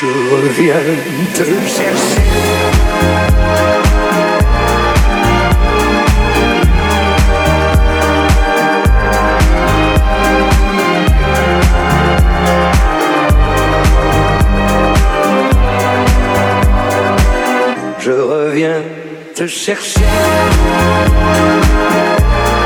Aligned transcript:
je 0.00 0.06
reviens 0.06 0.74
te 1.34 1.44
chercher. 1.68 2.22
Je 17.98 18.10
reviens 18.10 18.82
te 19.34 19.46
chercher. 19.46 20.00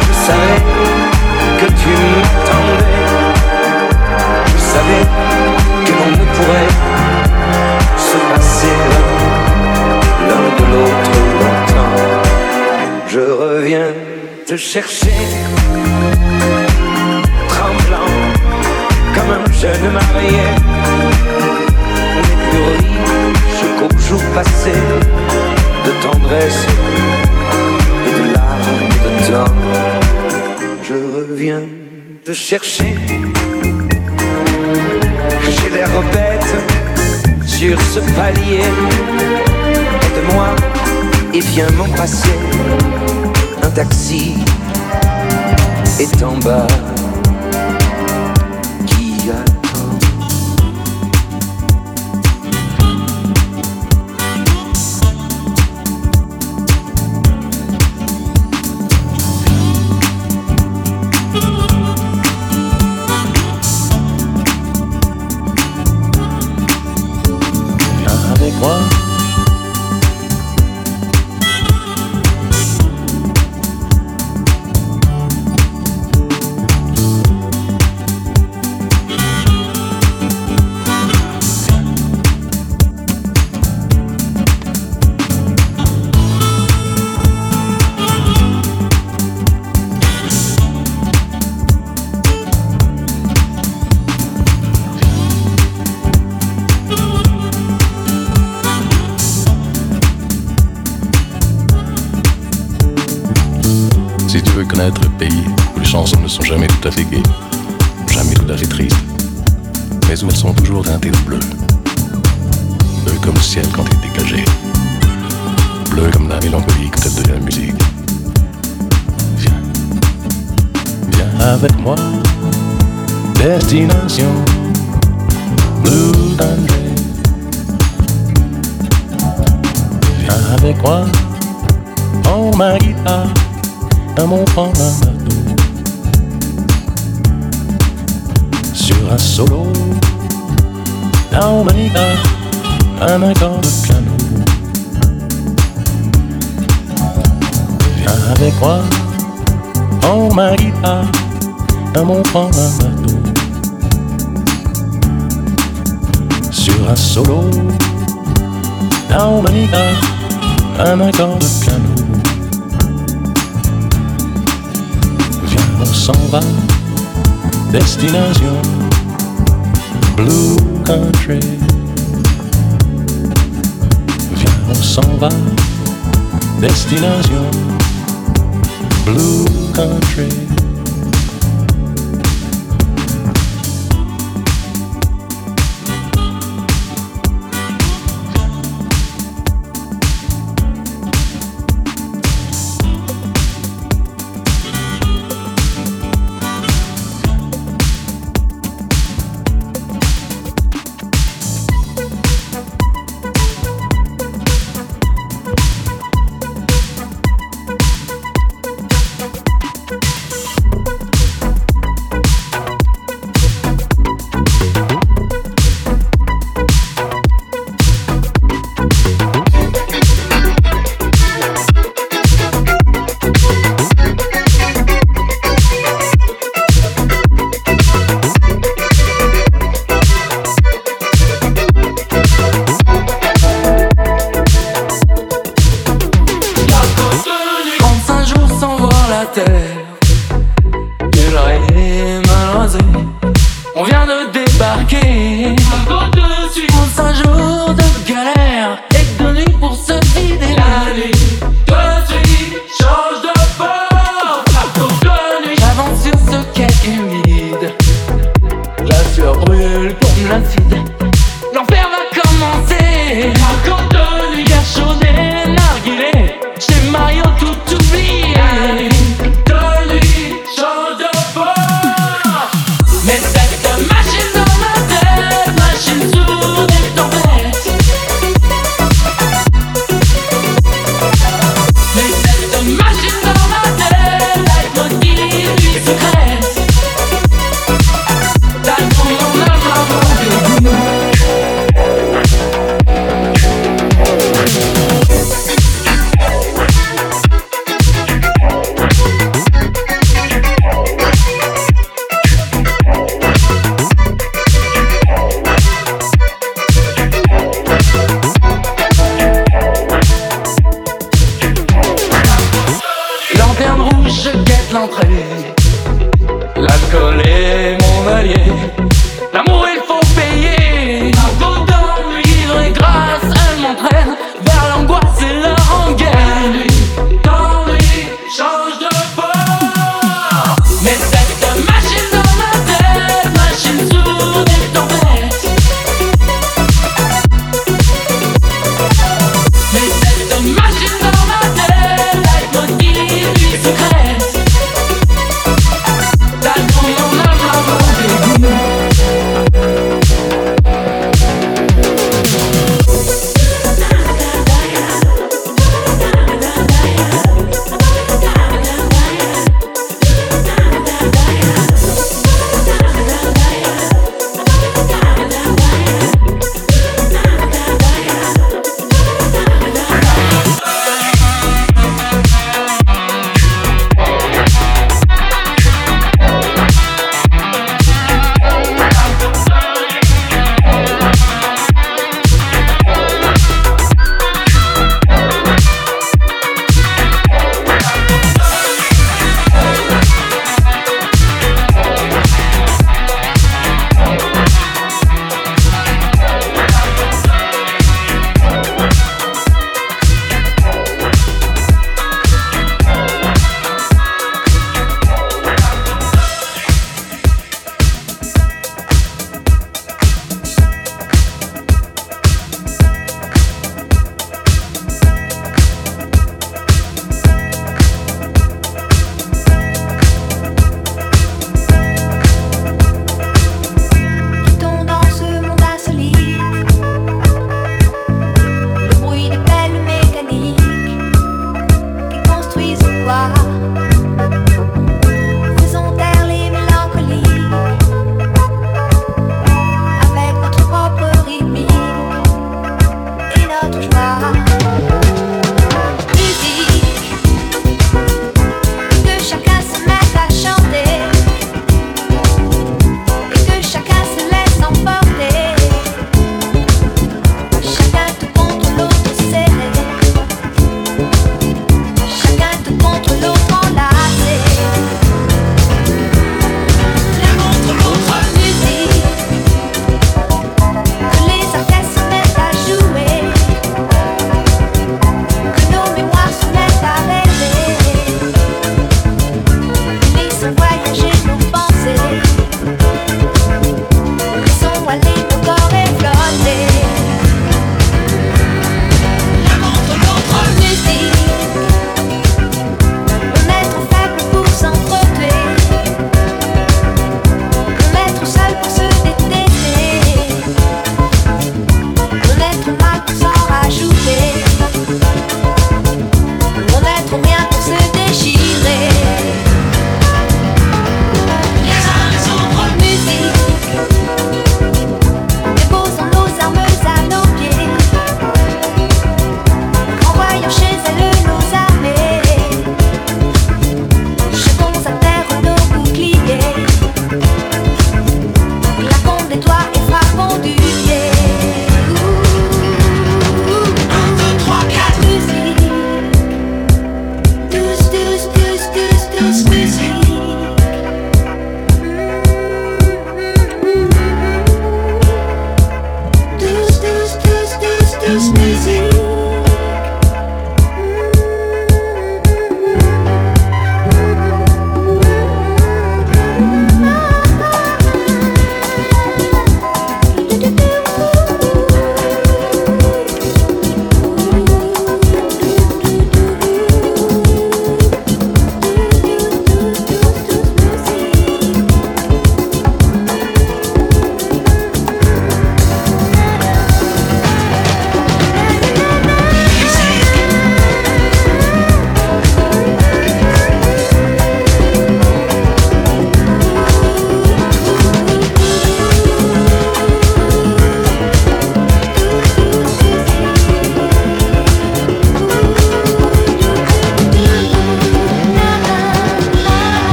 Je 0.00 0.14
savais 0.26 0.60
que 1.60 1.66
tu 1.66 1.90
m'attendais. 2.22 2.84
Je 4.46 4.58
savais 4.72 5.04
que 5.84 5.90
l'on 5.92 6.10
ne 6.10 6.24
pourrait 6.34 6.87
te 14.48 14.56
chercher, 14.56 15.12
tremblant 17.50 18.14
comme 19.14 19.30
un 19.30 19.52
jeune 19.52 19.92
marié. 19.92 20.38
Les 22.16 22.36
plus 22.48 22.64
riches 22.78 23.66
qu'au 23.78 23.98
jour 23.98 24.22
passé 24.34 24.72
de 25.84 25.90
tendresse 26.02 26.66
et 28.06 28.12
de 28.18 28.32
larmes 28.32 28.84
et 28.84 29.20
de 29.20 29.30
temps. 29.30 29.54
Je 30.82 30.94
reviens 30.94 31.64
te 32.24 32.32
chercher. 32.32 32.94
J'ai 35.44 35.70
l'air 35.76 35.90
bête 36.14 36.54
sur 37.46 37.78
ce 37.82 38.00
palier. 38.16 38.64
Aide-moi 40.06 40.48
et 41.34 41.40
viens 41.40 41.70
m'embrasser. 41.72 42.38
Un 43.68 43.70
taxi 43.72 44.34
est 46.00 46.22
en 46.22 46.38
bas. 46.38 46.66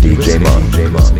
DJ 0.00 0.38
Mon. 0.38 1.19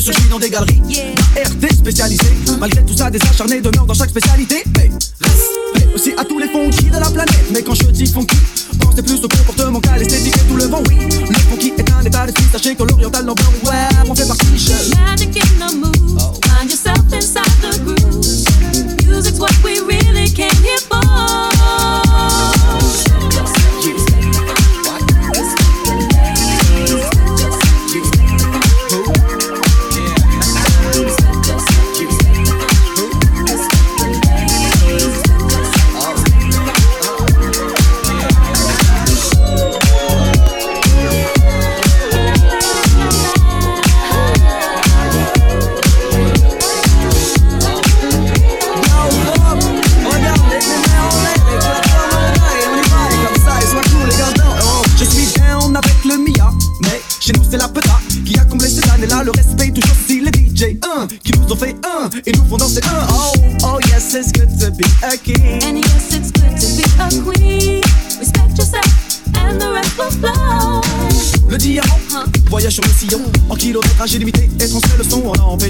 se 0.00 0.28
dans 0.28 0.38
des 0.38 0.50
galeries. 0.50 0.82
RT 1.36 1.72
spécialisé, 1.72 2.26
malgré 2.58 2.84
tout 2.84 2.96
ça, 2.96 3.10
des 3.10 3.22
acharnés 3.22 3.60
demeurent 3.60 3.86
dans 3.86 3.94
chaque 3.94 4.10
spécialité. 4.10 4.63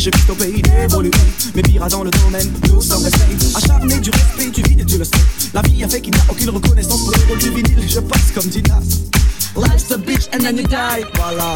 je 0.05 0.11
vis 0.11 0.30
au 0.30 0.34
pays 0.34 0.61
d'évoluer. 0.61 1.11
Mais 1.55 1.62
pire 1.62 1.86
dans 1.88 2.05
le 2.05 2.11
domaine, 2.11 2.52
nous 2.68 2.82
sommes 2.82 3.02
restés. 3.02 3.57
Acharnés 3.57 4.00
du 4.00 4.11
respect 4.11 4.50
du 4.50 4.62
vide, 4.62 4.84
tu 4.86 4.98
le 4.98 5.05
sais. 5.05 5.12
La 5.55 5.62
vie 5.62 5.82
a 5.82 5.88
fait 5.88 6.00
qu'il 6.02 6.12
n'y 6.12 6.20
a 6.20 6.24
aucune 6.30 6.50
reconnaissance 6.50 7.00
pour 7.00 7.12
le 7.12 7.28
rôle 7.28 7.38
du 7.38 7.50
vinyle. 7.50 7.88
Je 7.88 8.00
passe 8.00 8.30
comme 8.34 8.44
Dina. 8.44 8.80
Life's 9.57 9.90
a 9.92 9.96
bitch 9.96 10.28
and 10.34 10.40
then 10.40 10.59
you 10.59 10.64
die. 10.64 11.05
Voilà. 11.14 11.55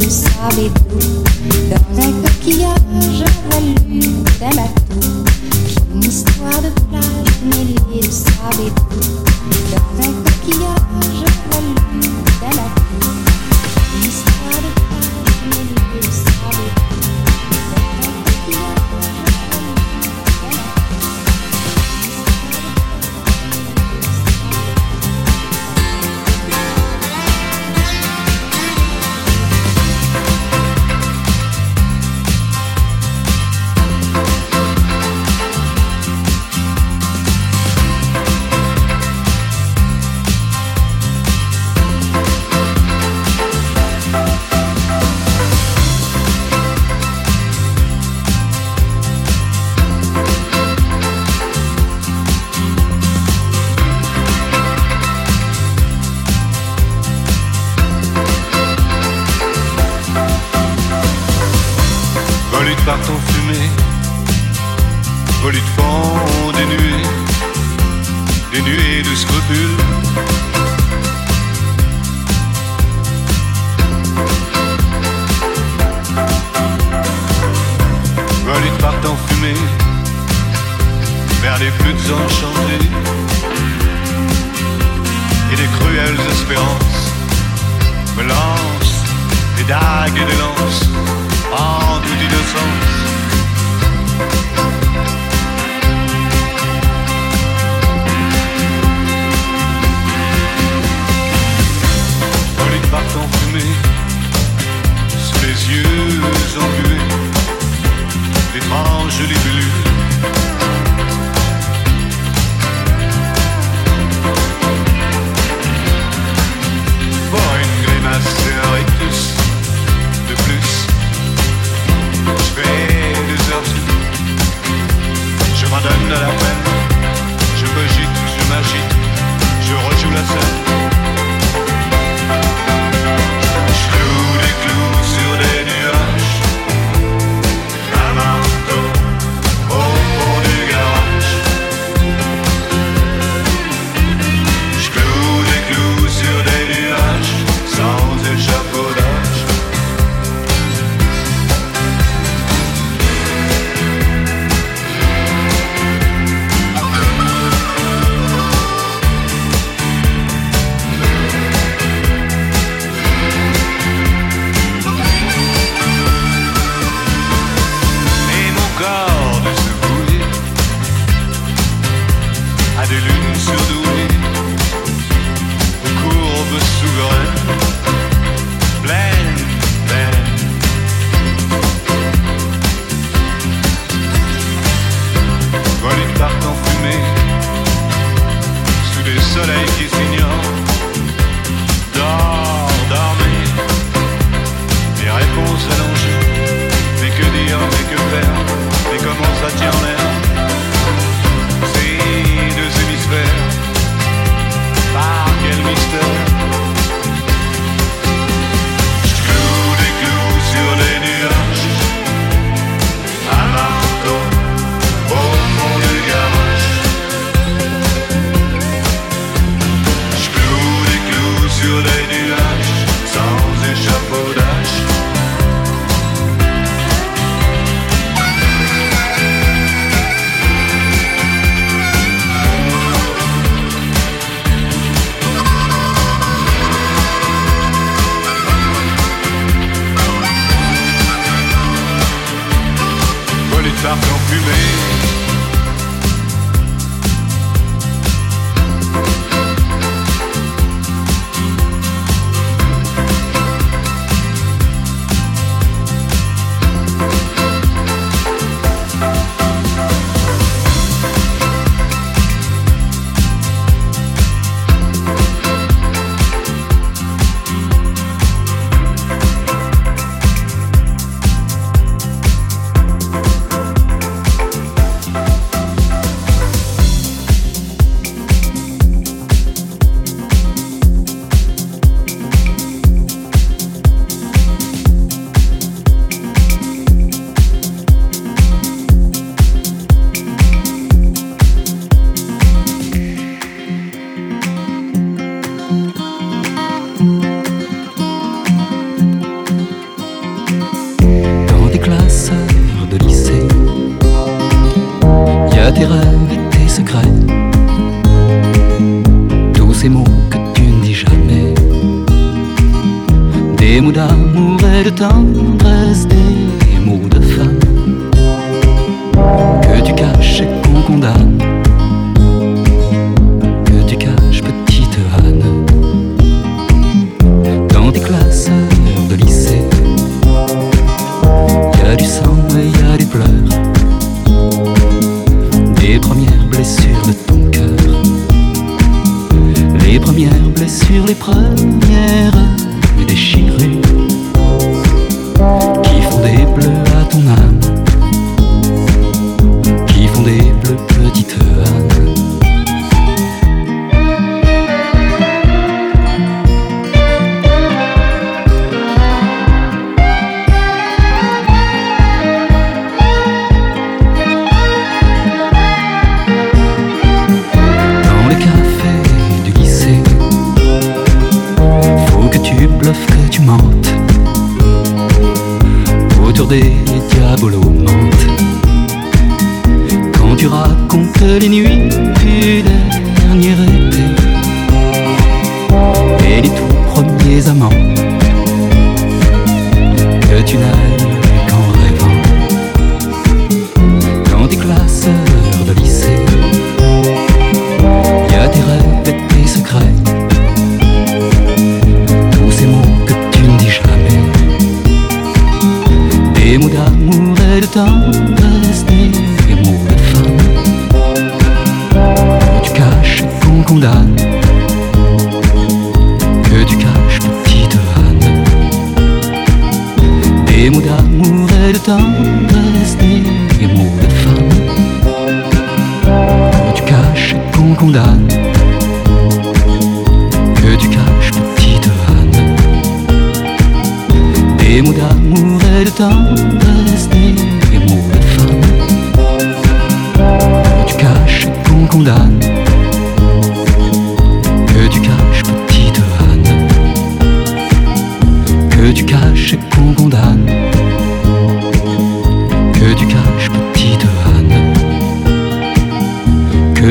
Sable 0.00 0.60
et 0.60 0.68
d'eau. 0.68 1.24
Dans 1.70 2.02
un 2.02 2.12
coquillage 2.22 3.24
avalé 3.50 4.08
d'un 4.40 4.50
bateau. 4.50 4.85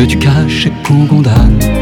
Que 0.06 0.10
tu 0.12 0.20
et 0.68 0.72
qu'on 0.84 1.08
condamne. 1.08 1.74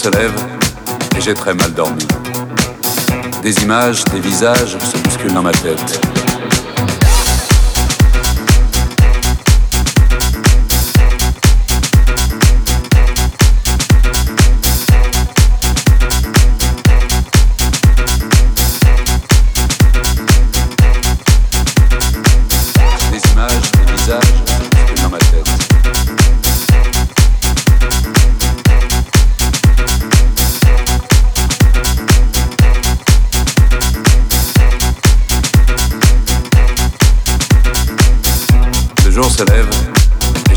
Se 0.00 0.08
lève 0.08 0.32
et 1.14 1.20
j'ai 1.20 1.34
très 1.34 1.52
mal 1.52 1.74
dormi. 1.74 2.06
Des 3.42 3.62
images, 3.62 4.02
des 4.06 4.20
visages 4.20 4.78
se 4.78 4.96
bousculent 4.96 5.34
dans 5.34 5.42
ma 5.42 5.52
tête. 5.52 6.19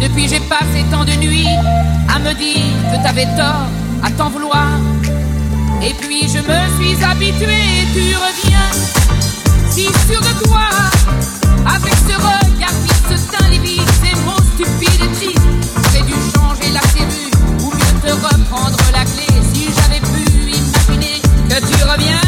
Depuis 0.00 0.28
j'ai 0.28 0.40
passé 0.40 0.84
tant 0.90 1.04
de 1.04 1.12
nuits 1.12 1.48
à 2.14 2.18
me 2.18 2.32
dire 2.34 2.62
que 2.90 3.02
t'avais 3.02 3.26
tort, 3.36 3.66
à 4.02 4.10
t'en 4.10 4.30
vouloir. 4.30 4.78
Et 5.82 5.94
puis 5.94 6.22
je 6.22 6.38
me 6.38 6.58
suis 6.76 7.04
habituée, 7.04 7.86
tu 7.94 8.14
reviens, 8.16 8.70
si 9.70 9.84
sûr 9.84 10.20
de 10.20 10.44
toi, 10.44 10.68
avec 11.66 11.94
ce 11.94 12.14
regard 12.14 12.76
qui 12.86 12.94
se 12.94 13.30
teint 13.30 13.48
livide, 13.48 13.82
ces 14.02 14.16
mots 14.24 14.42
stupides 14.54 15.10
dit, 15.20 15.34
j'ai 15.92 16.02
dû 16.02 16.14
changer 16.34 16.72
la 16.72 16.80
serrure, 16.80 17.64
ou 17.64 17.70
mieux 17.70 18.00
te 18.02 18.12
reprendre 18.12 18.78
la 18.92 19.04
clé, 19.04 19.26
si 19.52 19.68
j'avais 19.74 20.00
pu 20.00 20.50
imaginer 20.50 21.20
que 21.48 21.58
tu 21.60 21.82
reviens. 21.84 22.25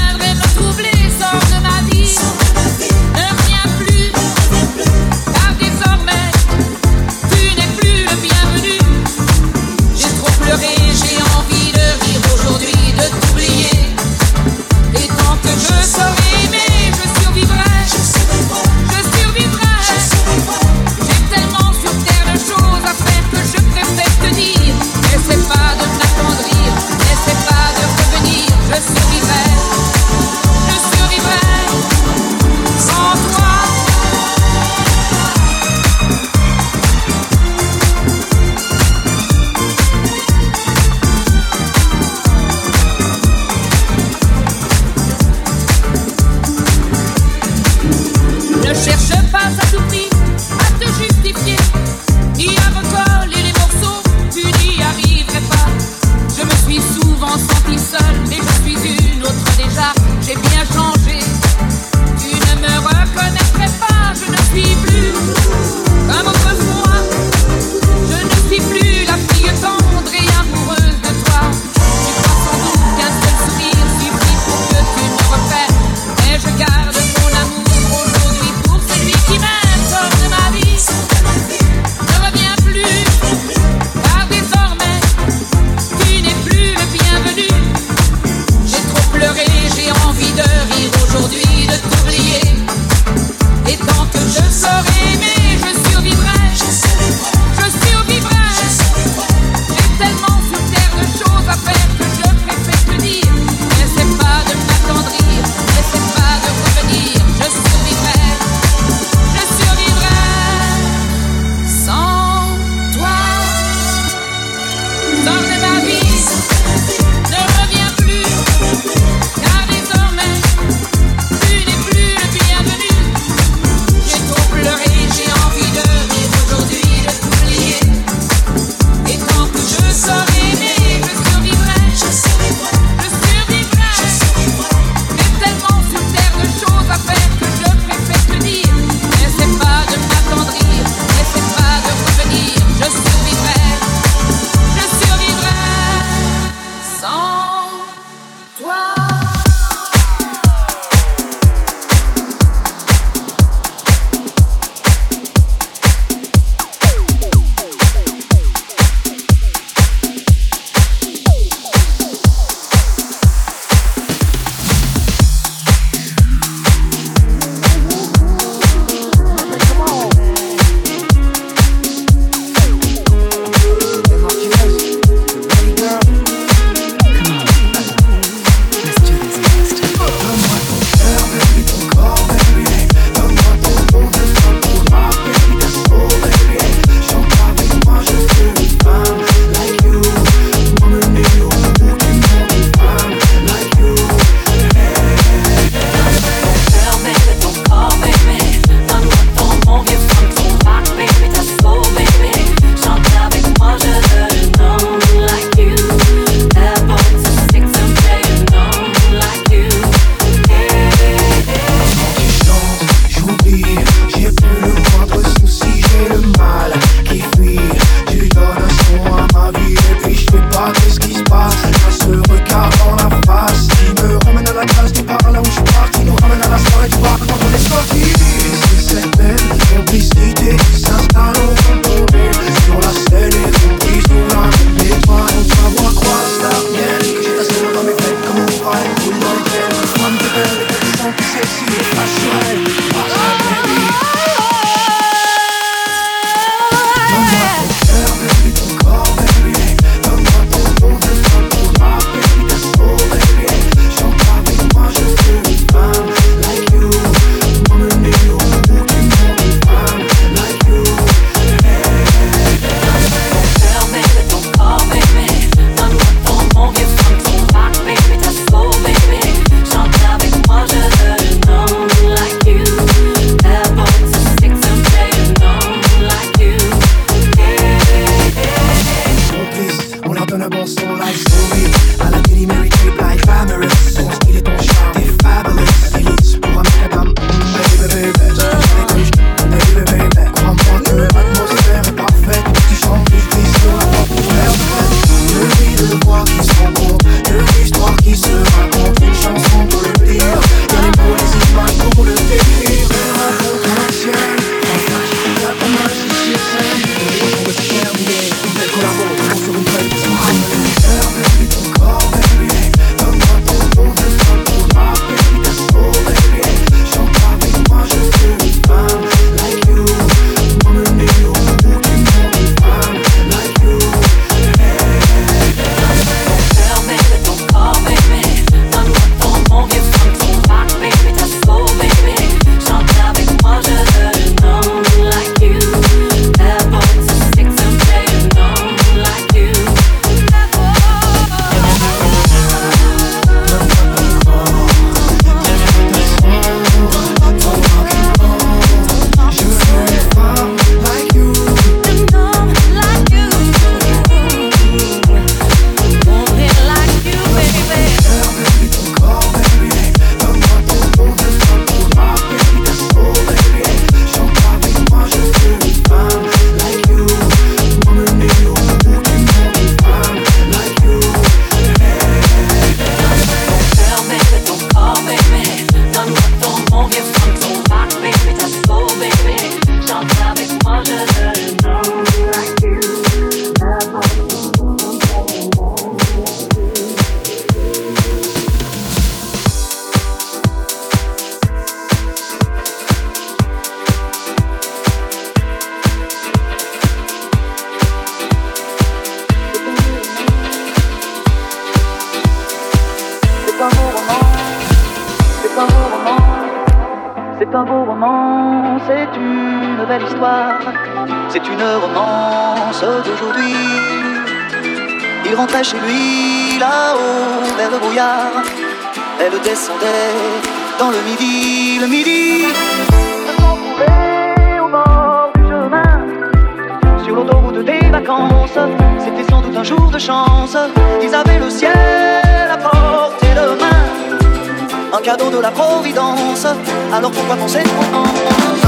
d'un 429.59 429.65
jour 429.65 429.91
de 429.91 429.99
chance. 429.99 430.57
Ils 431.03 431.13
avaient 431.13 431.41
le 431.41 431.51
ciel 431.51 432.49
à 432.49 432.57
portée 432.57 433.35
de 433.35 433.47
main, 433.63 434.97
un 434.97 435.03
cadeau 435.03 435.31
de 435.31 435.39
la 435.39 435.51
providence. 435.51 436.47
Alors 436.93 437.11
pourquoi 437.11 437.35
penser 437.35 437.65
trop 437.65 437.99
en 437.99 438.68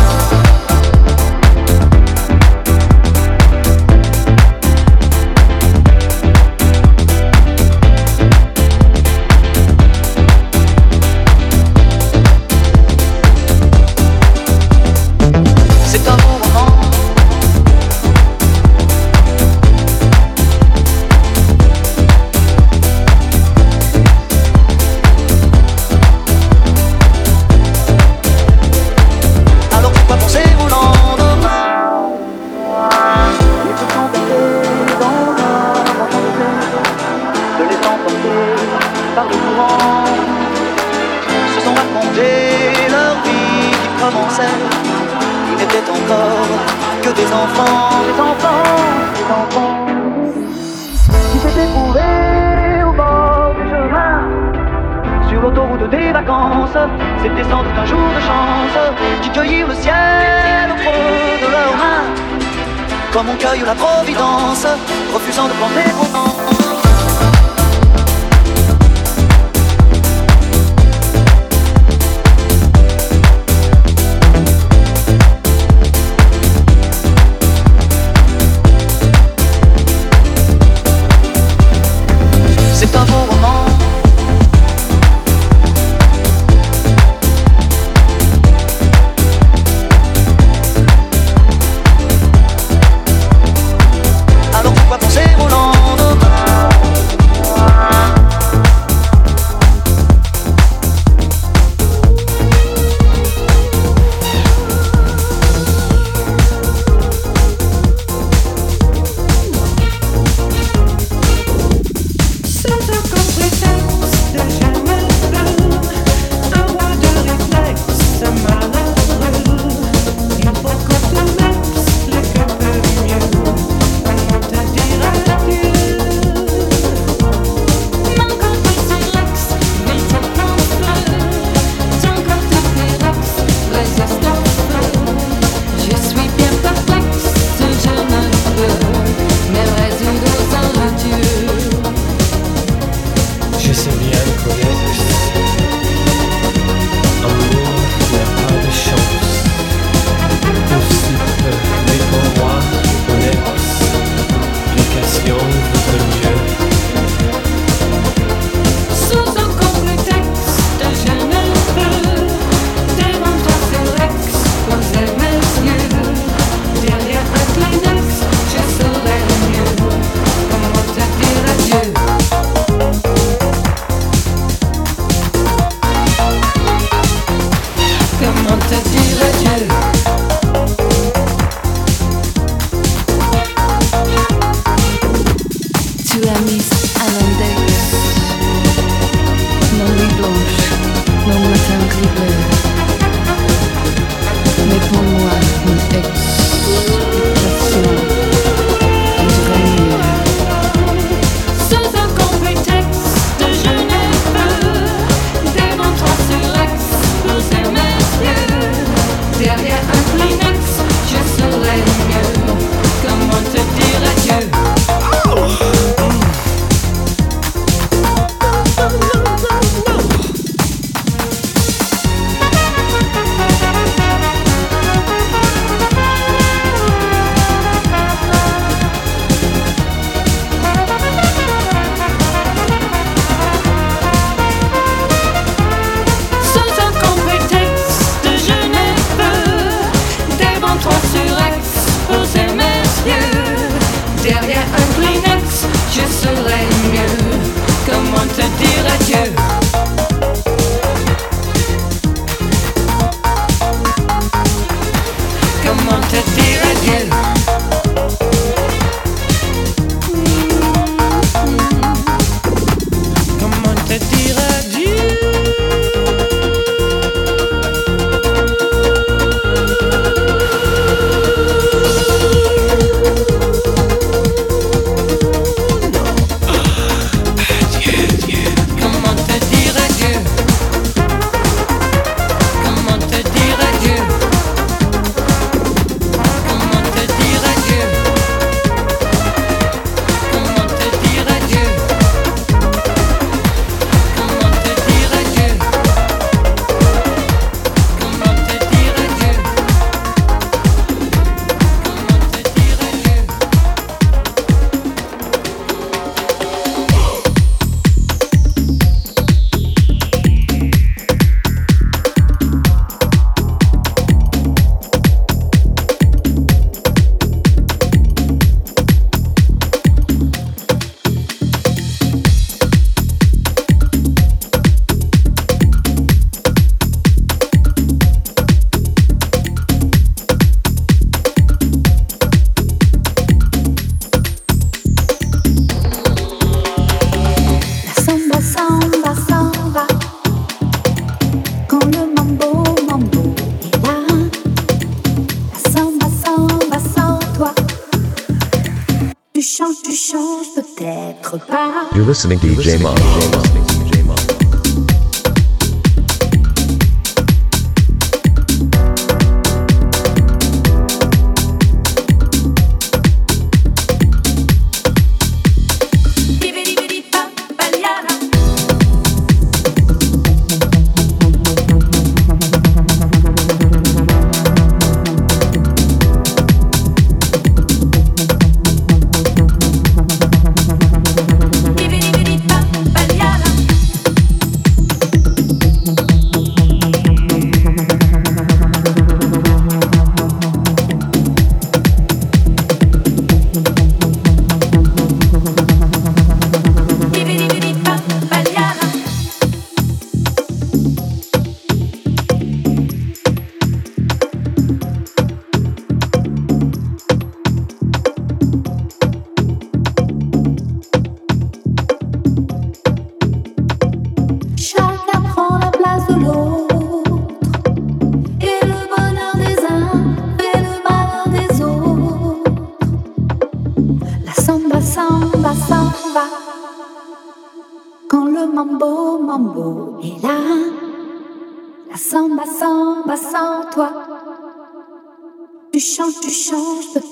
do 65.48 65.54
começo. 65.54 65.89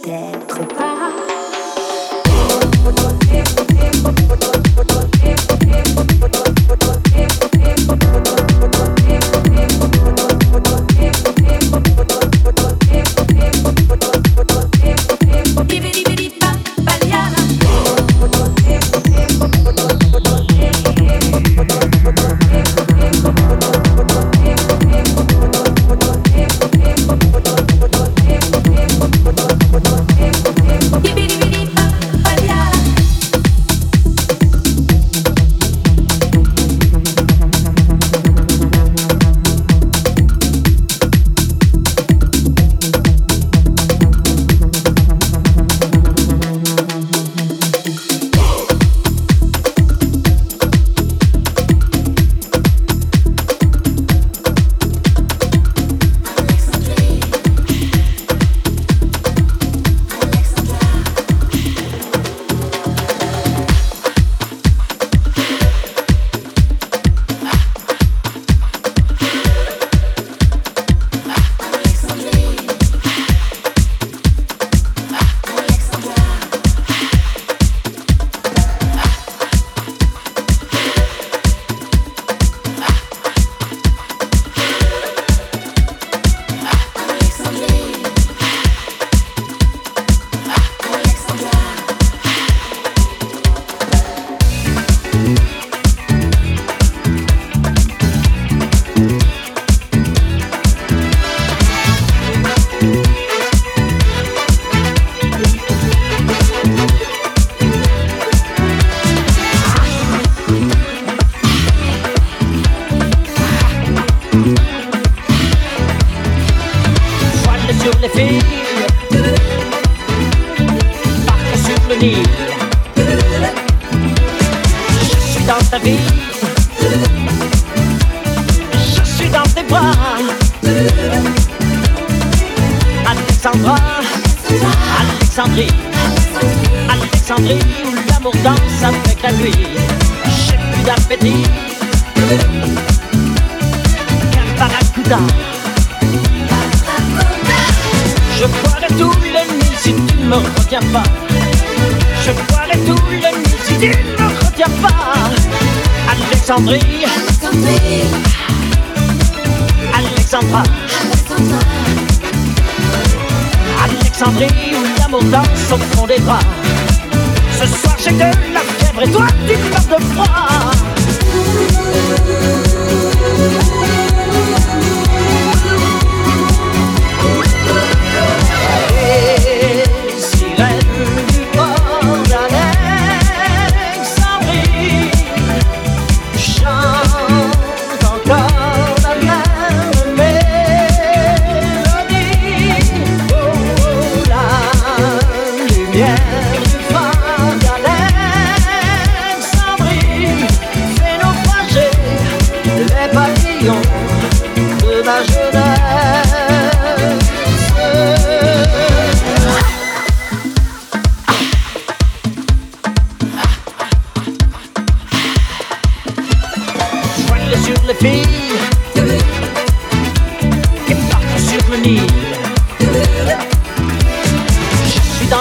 Peut-être 0.09 0.74
pas. 0.74 0.97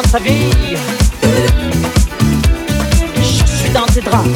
Ta 0.03 0.19
vie. 0.19 0.52
Je 3.15 3.45
suis 3.45 3.69
dans 3.72 3.86
tes 3.86 4.02
draps. 4.02 4.28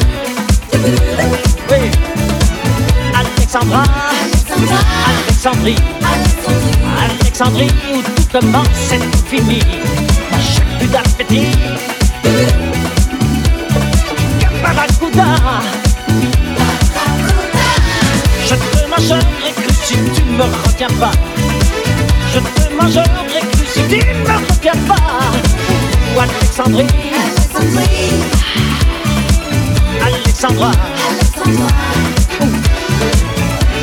Oui. 1.70 1.90
Alexandra, 3.14 3.84
Alexandrie, 5.26 5.76
Alexandrie 7.02 7.70
où 7.92 8.02
tout 8.02 8.38
commence 8.38 8.92
et 8.92 8.98
tout 8.98 9.24
finit. 9.28 9.60
Chaque 10.40 10.78
but 10.80 10.90
d'appétit. 10.90 11.46
Caparacuda. 14.40 15.26
Je 18.46 18.54
te 18.54 18.90
mangerai 18.90 19.52
cru 19.54 19.74
si 19.84 19.94
tu 20.14 20.22
me 20.24 20.42
retiens 20.42 20.94
pas. 20.98 21.12
Je 22.32 22.38
te 22.38 22.74
mangerai 22.74 23.04
cru 23.52 23.64
si 23.66 23.82
tu 23.88 23.96
me 23.96 24.48
retiens 24.48 24.80
pas. 24.88 25.51
Ou 26.14 26.20
Alexandrie. 26.20 26.86
Alexandra. 30.04 30.72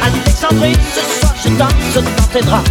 Alexandrie, 0.01 0.77
ce 0.93 1.19
soir 1.19 1.33
je 1.43 1.49
danse 1.49 1.93
dans 1.95 2.27
tes 2.31 2.41
draps. 2.41 2.69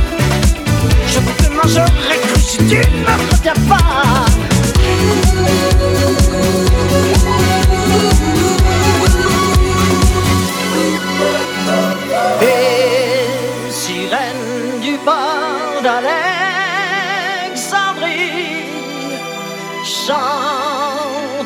Je 1.07 1.19
te 1.19 1.53
mangerai 1.53 2.19
cru 2.21 2.41
si 2.41 2.59
tu 2.59 2.77
me 2.77 3.33
retiens 3.33 3.55
pas. 3.69 5.38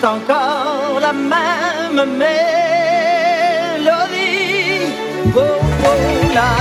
Encore 0.05 1.01
la 1.01 1.13
même 1.13 2.05
mélodie. 2.17 2.33
Oh, 5.37 5.41
oh, 5.41 6.33
la 6.35 6.55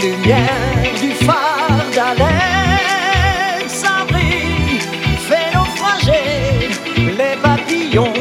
lumière 0.00 0.92
du 1.00 1.10
phare 1.24 1.84
d'Alexandrie 1.94 4.80
fait 5.28 5.50
naufrager 5.54 6.70
les 6.96 7.36
papillons 7.42 8.18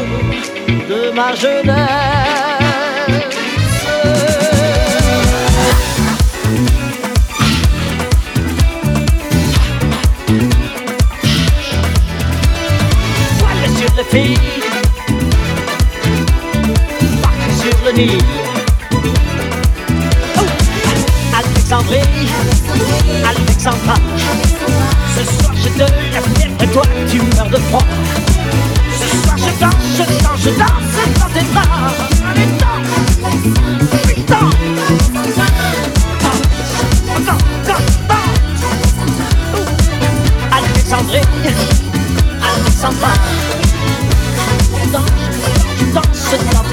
de 0.89 0.99
ma 1.11 1.33
jeunesse. 1.33 2.74
Voile 14.15 14.31
sur 17.59 17.93
les 17.93 18.07
filles, 18.07 18.34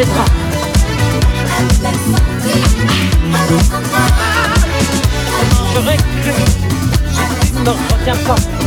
tes 0.03 0.09
bras. 0.11 0.25
Cru, 6.23 6.35
si 7.43 7.53
tu 7.53 7.59
ne 7.59 8.15
pas. 8.27 8.62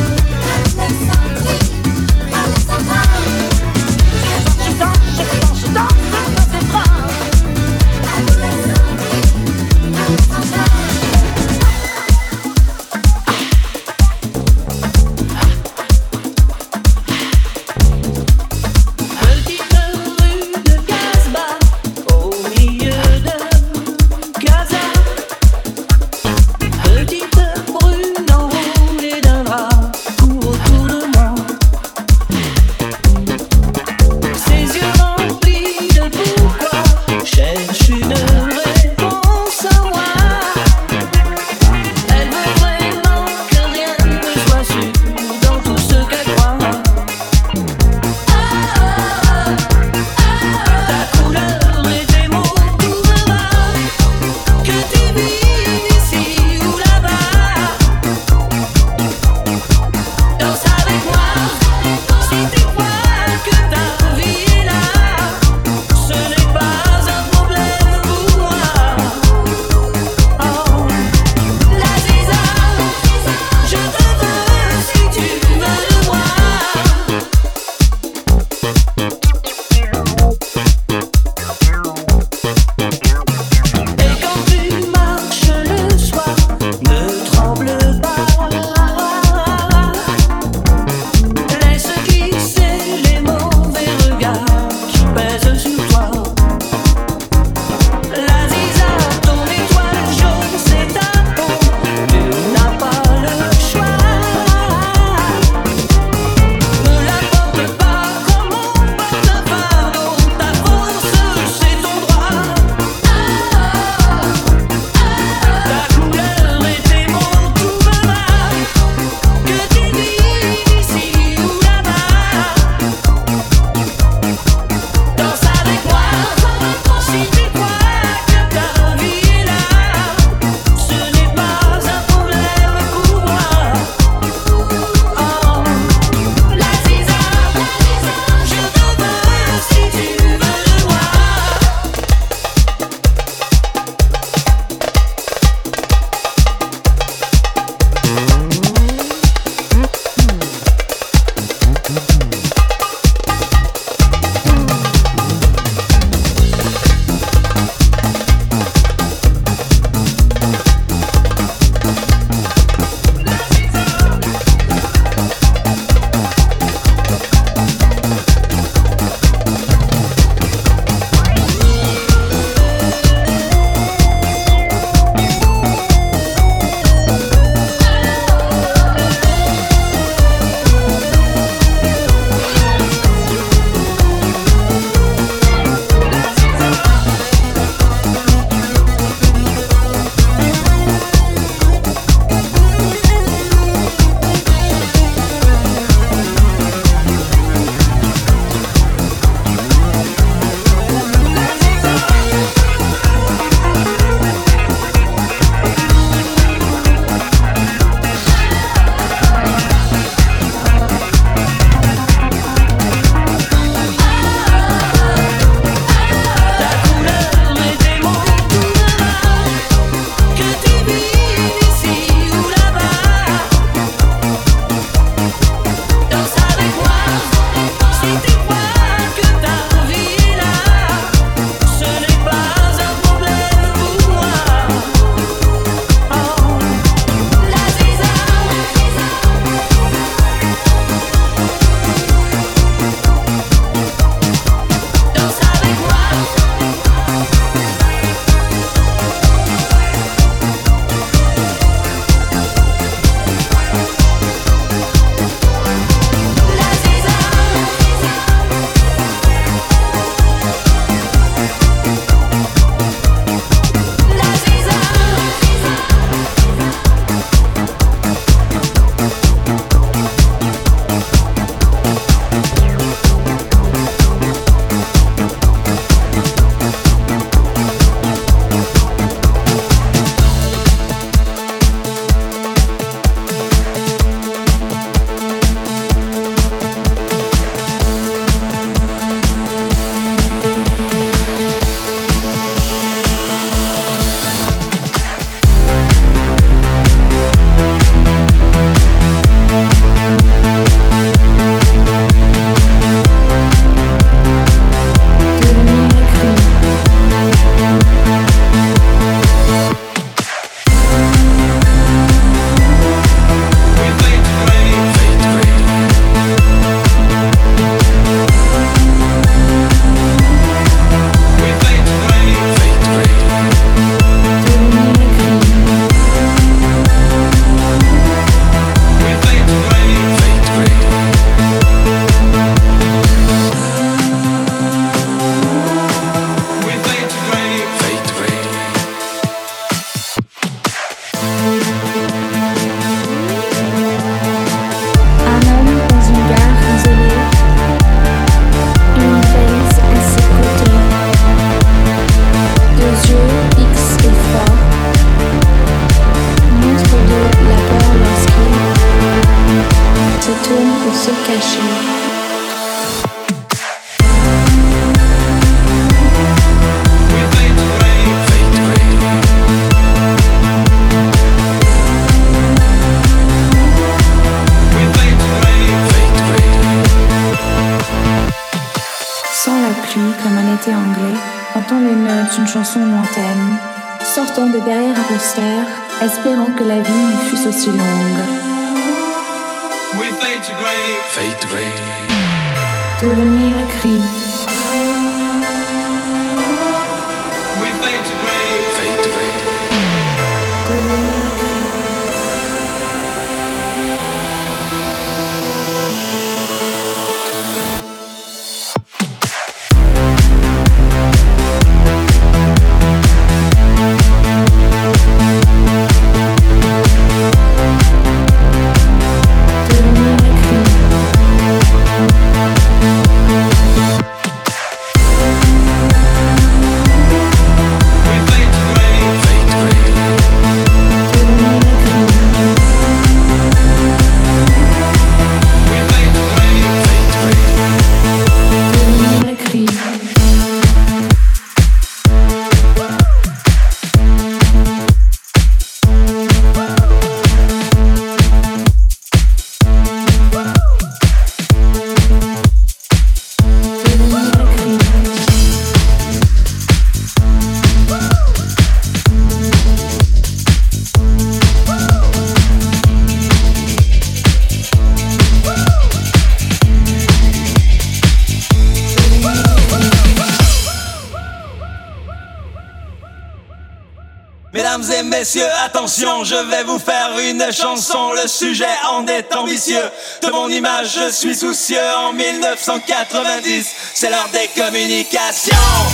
je 476.25 476.35
vais 476.35 476.63
vous 476.63 476.79
faire 476.79 477.11
une 477.19 477.51
chanson. 477.51 478.11
Le 478.13 478.27
sujet 478.27 478.65
en 478.89 479.05
est 479.05 479.33
ambitieux. 479.35 479.83
De 480.23 480.29
mon 480.31 480.49
image, 480.49 480.97
je 480.97 481.11
suis 481.11 481.35
soucieux. 481.35 481.77
En 481.97 482.13
1990, 482.13 483.75
c'est 483.93 484.09
l'heure 484.09 484.29
des 484.33 484.49
communications. 484.59 485.84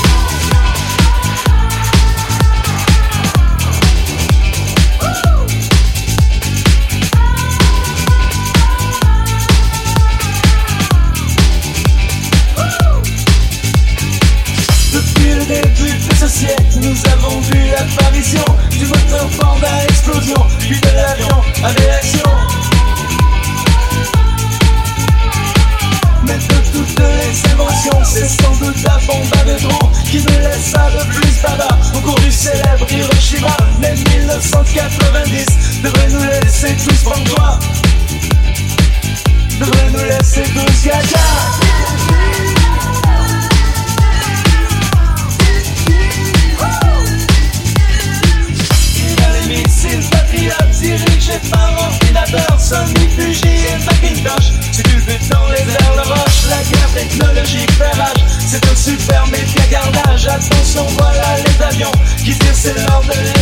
C'est 58.52 58.69
un 58.69 58.76
super 58.76 59.26
métier 59.28 59.61
gardage, 59.72 60.28
attention 60.28 60.86
voilà 60.98 61.38
les 61.38 61.64
avions 61.64 61.91
Qui 62.18 62.38
tirent 62.38 62.53
c'est 62.53 62.73
l'heure 62.73 63.02
de 63.02 63.40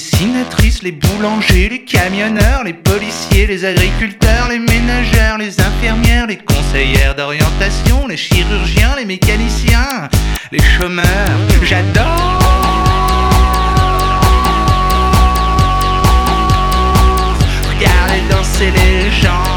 Les 0.00 0.18
dessinatrices, 0.18 0.82
les 0.82 0.92
boulangers, 0.92 1.68
les 1.68 1.82
camionneurs, 1.82 2.64
les 2.64 2.72
policiers, 2.72 3.46
les 3.46 3.66
agriculteurs, 3.66 4.48
les 4.48 4.58
ménagères, 4.58 5.36
les 5.36 5.60
infirmières, 5.60 6.26
les 6.26 6.38
conseillères 6.38 7.14
d'orientation, 7.14 8.06
les 8.06 8.16
chirurgiens, 8.16 8.96
les 8.96 9.04
mécaniciens, 9.04 10.08
les 10.52 10.62
chômeurs. 10.62 11.04
J'adore 11.62 12.40
Regardez 17.68 18.22
danser 18.30 18.70
les 18.70 19.10
gens 19.10 19.49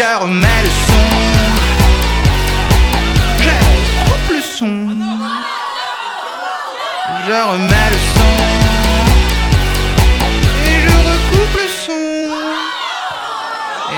je 0.00 0.18
remets 0.22 0.62
le 0.64 0.70
son. 0.86 1.06
Je 3.44 3.52
coupe 4.04 4.30
le 4.36 4.42
son. 4.56 4.76
Je 7.26 7.38
remets 7.50 7.90
le 7.94 8.00
son. 8.14 8.32
Et 10.68 10.76
je 10.84 10.94
recoupe 11.10 11.56
le 11.62 11.68
son. 11.84 12.06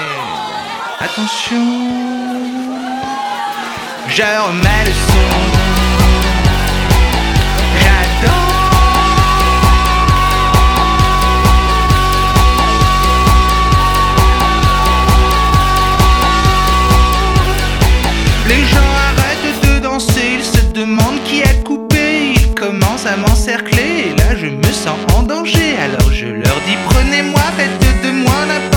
Et 0.00 1.04
attention. 1.04 1.66
Je 4.08 4.22
remets 4.46 4.84
le 4.86 4.92
son. 4.92 5.61
Alors 25.44 26.12
je 26.12 26.26
leur 26.26 26.60
dis 26.66 26.76
prenez-moi, 26.88 27.40
faites 27.56 28.02
de 28.04 28.12
moi 28.12 28.46
la 28.46 28.71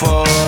La 0.00 0.47